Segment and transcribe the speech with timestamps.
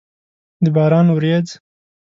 [0.63, 1.47] د باران ورېځ!